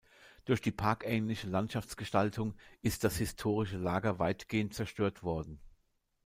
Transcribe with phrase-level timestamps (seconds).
[0.45, 5.59] Durch die parkähnliche Landschaftsgestaltung ist das historische Lager weitgehend zerstört worden.